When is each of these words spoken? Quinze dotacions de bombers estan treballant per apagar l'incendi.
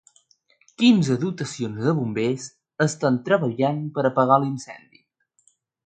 Quinze 0.81 1.17
dotacions 1.23 1.83
de 1.89 1.93
bombers 1.99 2.47
estan 2.89 3.23
treballant 3.29 3.87
per 3.99 4.09
apagar 4.15 4.43
l'incendi. 4.45 5.07